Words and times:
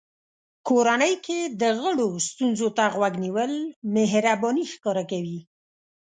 کورنۍ 0.67 1.13
کې 1.25 1.39
د 1.61 1.63
غړو 1.81 2.07
ستونزو 2.27 2.67
ته 2.77 2.83
غوږ 2.95 3.13
نیول 3.25 3.51
مهرباني 3.95 4.65
ښکاره 4.73 5.03
کوي. 5.11 5.39